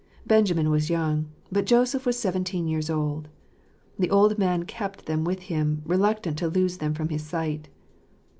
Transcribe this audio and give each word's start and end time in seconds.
Benjamin 0.25 0.71
was 0.71 0.89
young; 0.89 1.27
but 1.51 1.67
Joseph 1.67 2.07
was 2.07 2.17
seven 2.17 2.43
teen 2.43 2.67
years 2.67 2.89
old. 2.89 3.27
The 3.99 4.09
old 4.09 4.39
man 4.39 4.63
kept 4.65 5.05
them 5.05 5.23
with 5.23 5.41
him, 5.43 5.83
reluctant 5.85 6.39
to 6.39 6.47
lose 6.47 6.79
them 6.79 6.95
from 6.95 7.09
his 7.09 7.21
sight. 7.23 7.69